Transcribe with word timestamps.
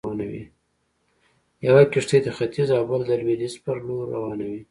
يوه 1.65 1.83
کښتۍ 1.93 2.19
د 2.23 2.27
ختيځ 2.37 2.69
او 2.77 2.83
بله 2.89 3.03
د 3.09 3.11
لويديځ 3.21 3.53
پر 3.63 3.75
لور 3.87 4.03
روانوي. 4.15 4.59